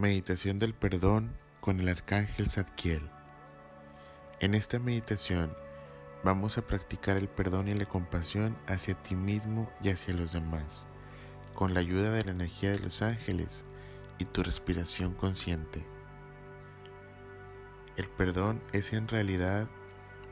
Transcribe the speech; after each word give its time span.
Meditación 0.00 0.60
del 0.60 0.74
perdón 0.74 1.34
con 1.60 1.80
el 1.80 1.88
arcángel 1.88 2.48
Zadkiel. 2.48 3.10
En 4.38 4.54
esta 4.54 4.78
meditación 4.78 5.52
vamos 6.22 6.56
a 6.56 6.62
practicar 6.62 7.16
el 7.16 7.26
perdón 7.26 7.66
y 7.66 7.72
la 7.72 7.84
compasión 7.84 8.56
hacia 8.68 8.94
ti 8.94 9.16
mismo 9.16 9.68
y 9.82 9.88
hacia 9.88 10.14
los 10.14 10.30
demás, 10.30 10.86
con 11.52 11.74
la 11.74 11.80
ayuda 11.80 12.12
de 12.12 12.24
la 12.24 12.30
energía 12.30 12.70
de 12.70 12.78
los 12.78 13.02
ángeles 13.02 13.66
y 14.18 14.24
tu 14.24 14.44
respiración 14.44 15.14
consciente. 15.14 15.84
El 17.96 18.08
perdón 18.08 18.62
es 18.72 18.92
en 18.92 19.08
realidad 19.08 19.66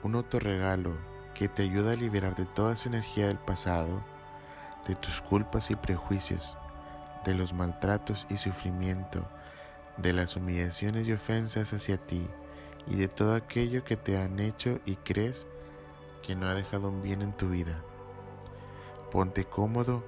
un 0.05 0.15
autorregalo 0.15 0.97
que 1.35 1.49
te 1.49 1.65
ayuda 1.65 1.91
a 1.91 1.97
liberar 1.97 2.37
de 2.37 2.45
toda 2.45 2.75
esa 2.75 2.89
energía 2.89 3.27
del 3.27 3.39
pasado, 3.39 4.01
de 4.87 4.95
tus 4.95 5.21
culpas 5.21 5.73
y 5.73 5.75
prejuicios, 5.75 6.57
de 7.25 7.35
los 7.35 7.53
maltratos 7.53 8.29
y 8.31 8.37
sufrimiento, 8.37 9.29
de 9.97 10.13
las 10.13 10.37
humillaciones 10.37 11.07
y 11.07 11.13
ofensas 11.13 11.73
hacia 11.73 11.97
ti 11.97 12.27
y 12.87 12.97
de 12.97 13.09
todo 13.09 13.35
aquello 13.35 13.85
que 13.85 13.97
te 13.97 14.19
han 14.19 14.39
hecho 14.39 14.81
y 14.85 14.97
crees 14.97 15.47
que 16.23 16.35
no 16.35 16.47
ha 16.47 16.55
dejado 16.55 16.89
un 16.89 17.03
bien 17.03 17.23
en 17.23 17.37
tu 17.37 17.49
vida. 17.51 17.81
Ponte 19.11 19.45
cómodo 19.45 20.05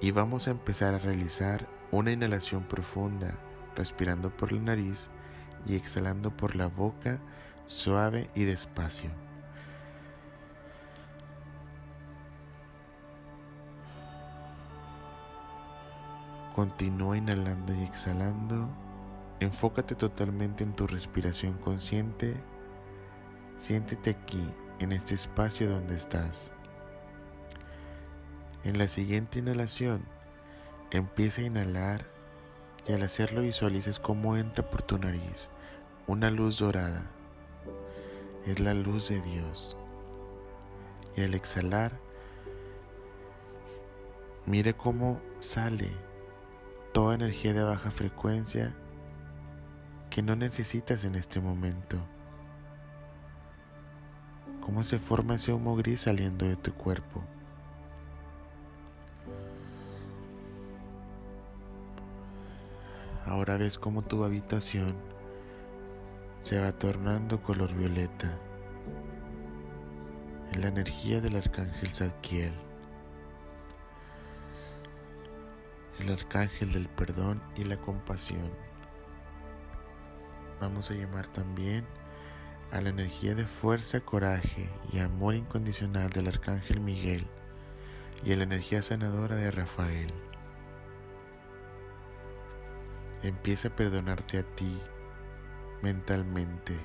y 0.00 0.10
vamos 0.10 0.48
a 0.48 0.50
empezar 0.52 0.94
a 0.94 0.98
realizar 0.98 1.68
una 1.90 2.12
inhalación 2.12 2.64
profunda, 2.64 3.34
respirando 3.76 4.30
por 4.30 4.52
la 4.52 4.60
nariz 4.60 5.08
y 5.66 5.76
exhalando 5.76 6.36
por 6.36 6.56
la 6.56 6.66
boca 6.66 7.20
suave 7.66 8.28
y 8.34 8.44
despacio. 8.44 9.10
Continúa 16.54 17.16
inhalando 17.16 17.74
y 17.74 17.82
exhalando 17.82 18.68
Enfócate 19.42 19.96
totalmente 19.96 20.62
en 20.62 20.72
tu 20.72 20.86
respiración 20.86 21.54
consciente. 21.54 22.36
Siéntete 23.56 24.10
aquí, 24.10 24.40
en 24.78 24.92
este 24.92 25.16
espacio 25.16 25.68
donde 25.68 25.96
estás. 25.96 26.52
En 28.62 28.78
la 28.78 28.86
siguiente 28.86 29.40
inhalación, 29.40 30.04
empieza 30.92 31.40
a 31.40 31.46
inhalar 31.46 32.06
y 32.86 32.92
al 32.92 33.02
hacerlo 33.02 33.40
visualices 33.40 33.98
cómo 33.98 34.36
entra 34.36 34.70
por 34.70 34.82
tu 34.82 34.96
nariz 34.96 35.50
una 36.06 36.30
luz 36.30 36.60
dorada. 36.60 37.10
Es 38.46 38.60
la 38.60 38.74
luz 38.74 39.08
de 39.08 39.20
Dios. 39.22 39.76
Y 41.16 41.22
al 41.22 41.34
exhalar, 41.34 41.98
mire 44.46 44.72
cómo 44.74 45.20
sale 45.40 45.90
toda 46.92 47.16
energía 47.16 47.52
de 47.52 47.64
baja 47.64 47.90
frecuencia 47.90 48.76
que 50.12 50.20
no 50.20 50.36
necesitas 50.36 51.04
en 51.04 51.14
este 51.14 51.40
momento. 51.40 51.96
Cómo 54.60 54.84
se 54.84 54.98
forma 54.98 55.36
ese 55.36 55.54
humo 55.54 55.74
gris 55.74 56.02
saliendo 56.02 56.46
de 56.46 56.56
tu 56.56 56.74
cuerpo. 56.74 57.24
Ahora 63.24 63.56
ves 63.56 63.78
cómo 63.78 64.02
tu 64.02 64.22
habitación 64.22 64.96
se 66.40 66.60
va 66.60 66.72
tornando 66.72 67.42
color 67.42 67.72
violeta. 67.72 68.36
En 70.52 70.60
la 70.60 70.68
energía 70.68 71.22
del 71.22 71.36
arcángel 71.36 71.88
Zadkiel. 71.88 72.52
El 76.00 76.12
arcángel 76.12 76.70
del 76.70 76.90
perdón 76.90 77.42
y 77.56 77.64
la 77.64 77.78
compasión 77.78 78.71
vamos 80.62 80.92
a 80.92 80.94
llamar 80.94 81.26
también 81.26 81.84
a 82.70 82.80
la 82.80 82.90
energía 82.90 83.34
de 83.34 83.46
fuerza, 83.46 83.98
coraje 84.00 84.70
y 84.92 85.00
amor 85.00 85.34
incondicional 85.34 86.08
del 86.10 86.28
Arcángel 86.28 86.78
Miguel 86.78 87.26
y 88.24 88.32
a 88.32 88.36
la 88.36 88.44
energía 88.44 88.80
sanadora 88.80 89.34
de 89.34 89.50
Rafael. 89.50 90.06
Empieza 93.24 93.68
a 93.68 93.76
perdonarte 93.76 94.38
a 94.38 94.44
ti 94.44 94.78
mentalmente. 95.82 96.78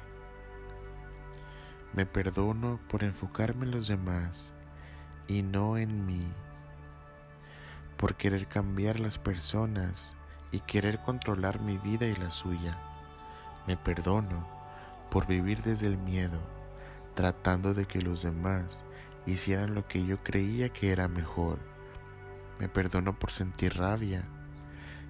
Me 1.93 2.07
perdono 2.07 2.79
por 2.89 3.03
enfocarme 3.03 3.65
en 3.65 3.71
los 3.71 3.87
demás 3.87 4.53
y 5.27 5.43
no 5.43 5.77
en 5.77 6.03
mí, 6.07 6.25
por 7.95 8.15
querer 8.15 8.47
cambiar 8.47 8.99
las 8.99 9.19
personas 9.19 10.15
y 10.51 10.61
querer 10.61 10.99
controlar 11.03 11.61
mi 11.61 11.77
vida 11.77 12.07
y 12.07 12.15
la 12.15 12.31
suya. 12.31 12.86
Me 13.67 13.75
perdono 13.75 14.47
por 15.11 15.27
vivir 15.27 15.61
desde 15.61 15.87
el 15.87 15.97
miedo, 15.97 16.39
tratando 17.13 17.73
de 17.73 17.85
que 17.85 18.01
los 18.01 18.23
demás 18.23 18.83
hicieran 19.25 19.75
lo 19.75 19.87
que 19.87 20.05
yo 20.05 20.23
creía 20.23 20.69
que 20.69 20.91
era 20.91 21.07
mejor. 21.07 21.59
Me 22.59 22.69
perdono 22.69 23.19
por 23.19 23.31
sentir 23.31 23.77
rabia, 23.77 24.23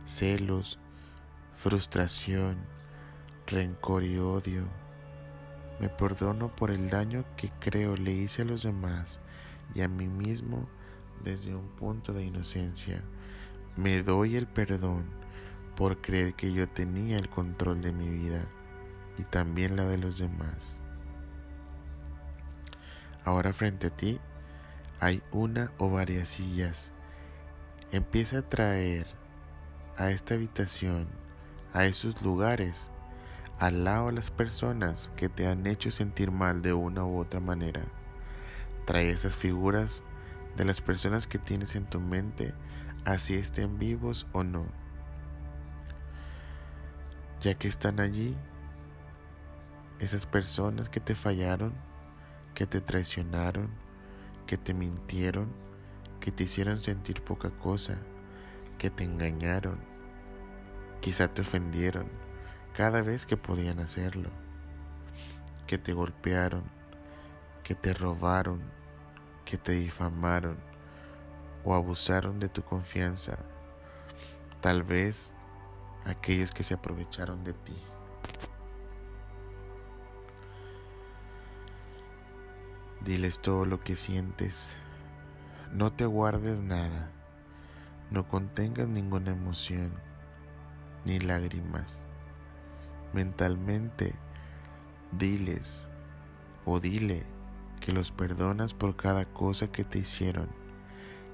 celos, 0.05 0.79
frustración, 1.53 2.57
rencor 3.45 4.03
y 4.03 4.17
odio. 4.17 4.63
Me 5.79 5.89
perdono 5.89 6.55
por 6.55 6.71
el 6.71 6.89
daño 6.89 7.25
que 7.37 7.51
creo 7.59 7.95
le 7.95 8.11
hice 8.11 8.41
a 8.41 8.45
los 8.45 8.63
demás 8.63 9.19
y 9.75 9.81
a 9.81 9.87
mí 9.87 10.07
mismo 10.07 10.67
desde 11.23 11.55
un 11.55 11.67
punto 11.67 12.13
de 12.13 12.23
inocencia. 12.23 13.03
Me 13.75 14.01
doy 14.01 14.35
el 14.35 14.47
perdón 14.47 15.05
por 15.77 16.01
creer 16.01 16.33
que 16.33 16.51
yo 16.51 16.67
tenía 16.67 17.17
el 17.17 17.29
control 17.29 17.81
de 17.81 17.93
mi 17.93 18.09
vida 18.09 18.41
y 19.19 19.23
también 19.23 19.75
la 19.75 19.85
de 19.85 19.99
los 19.99 20.17
demás. 20.17 20.81
Ahora 23.23 23.53
frente 23.53 23.87
a 23.87 23.89
ti 23.91 24.19
hay 24.99 25.21
una 25.31 25.71
o 25.77 25.91
varias 25.91 26.29
sillas. 26.29 26.93
Empieza 27.91 28.39
a 28.39 28.49
traer 28.49 29.05
a 29.97 30.09
esta 30.09 30.33
habitación, 30.33 31.07
a 31.73 31.85
esos 31.85 32.23
lugares, 32.23 32.89
al 33.59 33.83
lado 33.83 34.07
a 34.07 34.11
las 34.11 34.31
personas 34.31 35.11
que 35.15 35.29
te 35.29 35.47
han 35.47 35.67
hecho 35.67 35.91
sentir 35.91 36.31
mal 36.31 36.63
de 36.63 36.73
una 36.73 37.05
u 37.05 37.19
otra 37.19 37.39
manera. 37.39 37.85
Trae 38.85 39.11
esas 39.11 39.35
figuras 39.35 40.03
de 40.55 40.65
las 40.65 40.81
personas 40.81 41.27
que 41.27 41.37
tienes 41.37 41.75
en 41.75 41.85
tu 41.85 41.99
mente, 41.99 42.55
así 43.05 43.35
estén 43.35 43.77
vivos 43.77 44.25
o 44.31 44.43
no 44.43 44.86
ya 47.41 47.53
que 47.53 47.67
están 47.67 47.99
allí 47.99 48.35
esas 49.99 50.25
personas 50.25 50.89
que 50.89 50.99
te 50.99 51.15
fallaron, 51.15 51.73
que 52.53 52.65
te 52.65 52.81
traicionaron, 52.81 53.69
que 54.45 54.57
te 54.57 54.73
mintieron, 54.73 55.51
que 56.19 56.31
te 56.31 56.43
hicieron 56.43 56.77
sentir 56.77 57.23
poca 57.23 57.49
cosa, 57.49 57.97
que 58.77 58.89
te 58.89 59.03
engañaron, 59.03 59.79
quizá 61.01 61.27
te 61.27 61.41
ofendieron 61.41 62.07
cada 62.73 63.01
vez 63.01 63.25
que 63.25 63.37
podían 63.37 63.79
hacerlo, 63.79 64.29
que 65.65 65.77
te 65.77 65.93
golpearon, 65.93 66.63
que 67.63 67.75
te 67.75 67.93
robaron, 67.93 68.61
que 69.45 69.57
te 69.57 69.73
difamaron 69.73 70.57
o 71.63 71.73
abusaron 71.73 72.39
de 72.39 72.49
tu 72.49 72.61
confianza, 72.61 73.37
tal 74.61 74.83
vez 74.83 75.35
aquellos 76.07 76.51
que 76.51 76.63
se 76.63 76.73
aprovecharon 76.73 77.43
de 77.43 77.53
ti. 77.53 77.75
Diles 83.01 83.39
todo 83.39 83.65
lo 83.65 83.81
que 83.81 83.95
sientes. 83.95 84.75
No 85.71 85.91
te 85.91 86.05
guardes 86.05 86.61
nada. 86.61 87.11
No 88.09 88.27
contengas 88.27 88.87
ninguna 88.87 89.31
emoción 89.31 89.91
ni 91.05 91.19
lágrimas. 91.19 92.05
Mentalmente, 93.13 94.13
diles 95.11 95.87
o 96.65 96.79
dile 96.79 97.25
que 97.79 97.91
los 97.91 98.11
perdonas 98.11 98.73
por 98.73 98.95
cada 98.95 99.25
cosa 99.25 99.71
que 99.71 99.83
te 99.83 99.99
hicieron 99.99 100.49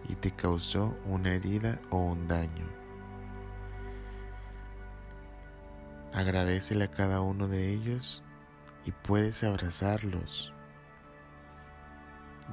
y 0.09 0.15
te 0.15 0.31
causó 0.31 0.95
una 1.05 1.33
herida 1.33 1.79
o 1.89 1.97
un 1.97 2.27
daño. 2.27 2.82
Agradecele 6.13 6.83
a 6.85 6.91
cada 6.91 7.21
uno 7.21 7.47
de 7.47 7.71
ellos 7.73 8.21
y 8.85 8.91
puedes 8.91 9.43
abrazarlos. 9.43 10.53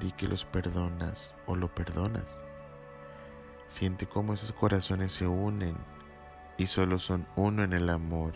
Di 0.00 0.12
que 0.12 0.26
los 0.26 0.46
perdonas 0.46 1.34
o 1.46 1.56
lo 1.56 1.74
perdonas. 1.74 2.40
Siente 3.68 4.06
cómo 4.06 4.32
esos 4.32 4.52
corazones 4.52 5.12
se 5.12 5.26
unen 5.26 5.76
y 6.56 6.68
solo 6.68 6.98
son 6.98 7.26
uno 7.36 7.62
en 7.62 7.74
el 7.74 7.90
amor. 7.90 8.32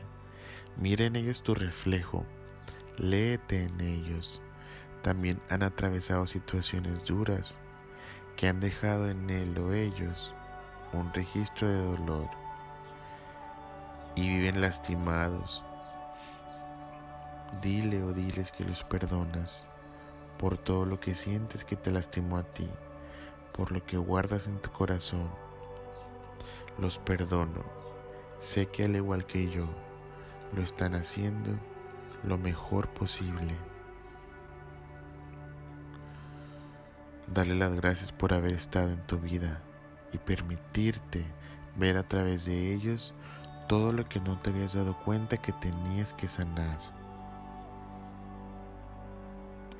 Mira 0.76 1.06
en 1.06 1.16
ellos 1.16 1.42
tu 1.42 1.54
reflejo. 1.54 2.26
Léete 2.98 3.64
en 3.64 3.80
ellos. 3.80 4.42
También 5.00 5.40
han 5.48 5.62
atravesado 5.62 6.26
situaciones 6.26 7.06
duras 7.06 7.60
que 8.36 8.48
han 8.48 8.60
dejado 8.60 9.08
en 9.08 9.30
él 9.30 9.56
o 9.56 9.72
ellos 9.72 10.34
un 10.92 11.12
registro 11.14 11.66
de 11.68 11.78
dolor 11.78 12.43
y 14.14 14.28
viven 14.28 14.60
lastimados. 14.60 15.64
Dile 17.62 18.02
o 18.02 18.12
diles 18.12 18.50
que 18.52 18.64
los 18.64 18.84
perdonas 18.84 19.66
por 20.38 20.58
todo 20.58 20.84
lo 20.84 21.00
que 21.00 21.14
sientes 21.14 21.64
que 21.64 21.76
te 21.76 21.90
lastimó 21.90 22.38
a 22.38 22.42
ti, 22.42 22.68
por 23.52 23.72
lo 23.72 23.84
que 23.84 23.96
guardas 23.96 24.46
en 24.46 24.60
tu 24.60 24.70
corazón. 24.70 25.28
Los 26.78 26.98
perdono. 26.98 27.62
Sé 28.38 28.66
que 28.66 28.84
al 28.84 28.96
igual 28.96 29.26
que 29.26 29.50
yo, 29.50 29.68
lo 30.54 30.62
están 30.62 30.94
haciendo 30.94 31.50
lo 32.24 32.38
mejor 32.38 32.88
posible. 32.88 33.54
Dale 37.26 37.54
las 37.54 37.72
gracias 37.74 38.12
por 38.12 38.34
haber 38.34 38.52
estado 38.52 38.90
en 38.90 39.06
tu 39.06 39.18
vida 39.18 39.60
y 40.12 40.18
permitirte 40.18 41.24
ver 41.76 41.96
a 41.96 42.06
través 42.06 42.44
de 42.44 42.74
ellos 42.74 43.14
todo 43.66 43.92
lo 43.92 44.08
que 44.08 44.20
no 44.20 44.38
te 44.38 44.50
habías 44.50 44.74
dado 44.74 44.96
cuenta 44.98 45.36
que 45.36 45.52
tenías 45.52 46.12
que 46.12 46.28
sanar. 46.28 46.78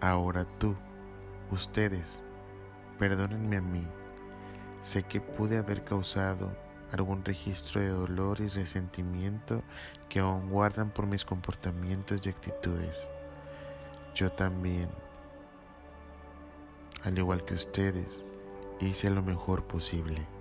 Ahora 0.00 0.46
tú, 0.58 0.74
ustedes, 1.50 2.22
perdónenme 2.98 3.56
a 3.56 3.60
mí. 3.60 3.86
Sé 4.82 5.02
que 5.02 5.20
pude 5.20 5.58
haber 5.58 5.84
causado 5.84 6.50
algún 6.92 7.24
registro 7.24 7.80
de 7.80 7.88
dolor 7.88 8.40
y 8.40 8.48
resentimiento 8.48 9.62
que 10.08 10.20
aún 10.20 10.50
guardan 10.50 10.90
por 10.90 11.06
mis 11.06 11.24
comportamientos 11.24 12.20
y 12.24 12.28
actitudes. 12.28 13.08
Yo 14.14 14.30
también, 14.30 14.88
al 17.02 17.18
igual 17.18 17.44
que 17.44 17.54
ustedes, 17.54 18.22
hice 18.80 19.10
lo 19.10 19.22
mejor 19.22 19.64
posible. 19.64 20.33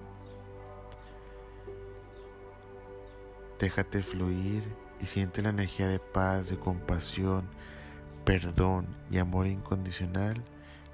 Déjate 3.63 4.03
fluir 4.03 4.61
y 4.99 5.05
siente 5.05 5.41
la 5.41 5.47
energía 5.47 5.87
de 5.87 5.97
paz, 5.97 6.49
de 6.49 6.59
compasión, 6.59 7.47
perdón 8.25 8.87
y 9.09 9.19
amor 9.19 9.47
incondicional 9.47 10.35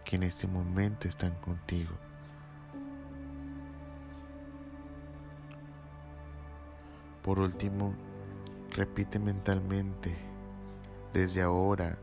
que 0.06 0.18
en 0.18 0.22
este 0.22 0.46
momento 0.46 1.08
están 1.08 1.34
contigo. 1.42 1.90
Por 7.24 7.40
último, 7.40 7.96
repite 8.70 9.18
mentalmente, 9.18 10.16
desde 11.12 11.42
ahora 11.42 11.98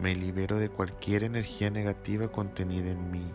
me 0.00 0.14
libero 0.14 0.56
de 0.56 0.68
cualquier 0.68 1.24
energía 1.24 1.68
negativa 1.68 2.28
contenida 2.28 2.92
en 2.92 3.10
mí, 3.10 3.26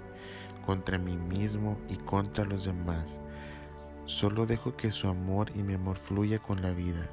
contra 0.66 0.98
mí 0.98 1.18
mismo 1.18 1.78
y 1.90 1.98
contra 1.98 2.46
los 2.46 2.64
demás. 2.64 3.20
Solo 4.08 4.46
dejo 4.46 4.76
que 4.78 4.90
su 4.92 5.10
amor 5.10 5.52
y 5.54 5.64
mi 5.64 5.74
amor 5.74 5.98
fluya 5.98 6.40
con 6.40 6.62
la 6.62 6.72
vida. 6.72 7.10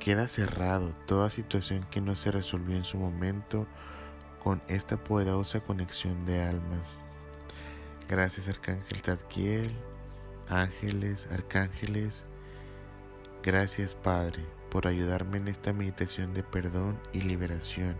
Queda 0.00 0.28
cerrado 0.28 0.94
toda 1.06 1.30
situación 1.30 1.86
que 1.90 2.00
no 2.00 2.16
se 2.16 2.32
resolvió 2.32 2.74
en 2.74 2.84
su 2.84 2.96
momento 2.96 3.66
con 4.42 4.62
esta 4.66 4.96
poderosa 4.96 5.60
conexión 5.60 6.24
de 6.24 6.42
almas. 6.42 7.04
Gracias 8.08 8.48
Arcángel 8.48 9.02
Tadkiel, 9.02 9.70
ángeles, 10.48 11.28
arcángeles, 11.30 12.24
Gracias 13.42 13.94
Padre 13.94 14.44
por 14.70 14.88
ayudarme 14.88 15.36
en 15.36 15.48
esta 15.48 15.72
meditación 15.72 16.34
de 16.34 16.42
perdón 16.42 16.98
y 17.12 17.20
liberación, 17.20 17.94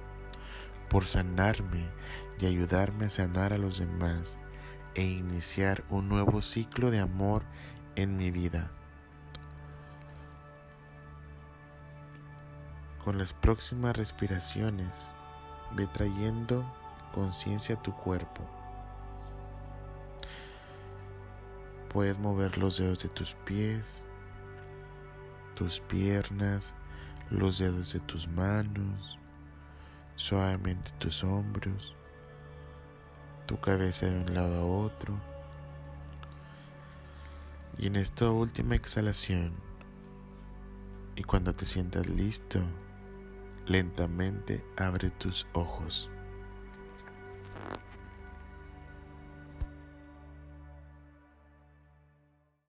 por 0.88 1.04
sanarme 1.04 1.86
y 2.40 2.46
ayudarme 2.46 3.04
a 3.04 3.10
sanar 3.10 3.52
a 3.52 3.58
los 3.58 3.78
demás 3.78 4.38
e 4.96 5.04
iniciar 5.04 5.84
un 5.88 6.08
nuevo 6.08 6.40
ciclo 6.40 6.90
de 6.90 6.98
amor 6.98 7.44
en 7.96 8.16
mi 8.16 8.30
vida. 8.30 8.70
Con 13.02 13.18
las 13.18 13.32
próximas 13.32 13.96
respiraciones, 13.96 15.14
ve 15.74 15.86
trayendo 15.86 16.64
conciencia 17.12 17.76
a 17.76 17.82
tu 17.82 17.92
cuerpo. 17.94 18.44
Puedes 21.88 22.18
mover 22.18 22.58
los 22.58 22.78
dedos 22.78 22.98
de 22.98 23.08
tus 23.08 23.34
pies, 23.44 24.06
tus 25.54 25.80
piernas, 25.80 26.74
los 27.30 27.58
dedos 27.58 27.92
de 27.92 28.00
tus 28.00 28.28
manos, 28.28 29.18
suavemente 30.16 30.90
tus 30.98 31.24
hombros, 31.24 31.96
tu 33.46 33.58
cabeza 33.60 34.06
de 34.06 34.18
un 34.18 34.34
lado 34.34 34.60
a 34.60 34.64
otro. 34.64 35.35
Y 37.78 37.88
en 37.88 37.96
esta 37.96 38.30
última 38.30 38.74
exhalación, 38.74 39.52
y 41.14 41.22
cuando 41.22 41.52
te 41.52 41.66
sientas 41.66 42.08
listo, 42.08 42.60
lentamente 43.66 44.64
abre 44.76 45.10
tus 45.10 45.46
ojos. 45.52 46.10